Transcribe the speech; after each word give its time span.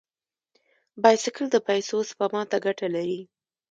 بایسکل 1.01 1.45
د 1.51 1.55
پیسو 1.67 1.97
سپما 2.09 2.41
ته 2.51 2.57
ګټه 2.65 2.87
لري. 2.95 3.21